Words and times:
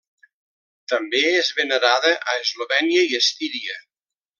També 0.93 1.21
és 1.43 1.53
venerada 1.59 2.17
a 2.33 2.37
Eslovènia 2.47 3.07
i 3.13 3.23
Estíria. 3.23 3.81